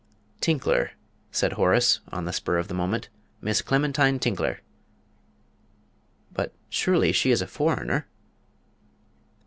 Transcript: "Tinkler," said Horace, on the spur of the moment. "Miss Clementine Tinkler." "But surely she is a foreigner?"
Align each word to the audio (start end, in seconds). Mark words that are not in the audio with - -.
"Tinkler," 0.39 0.93
said 1.31 1.53
Horace, 1.53 1.99
on 2.11 2.25
the 2.25 2.33
spur 2.33 2.57
of 2.57 2.67
the 2.67 2.73
moment. 2.73 3.09
"Miss 3.39 3.61
Clementine 3.61 4.17
Tinkler." 4.17 4.61
"But 6.33 6.53
surely 6.71 7.11
she 7.11 7.29
is 7.29 7.39
a 7.43 7.45
foreigner?" 7.45 8.07